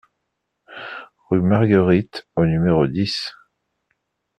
Rue 1.29 1.41
Marguerite 1.43 2.27
au 2.35 2.47
numéro 2.47 2.87
dix 2.87 3.35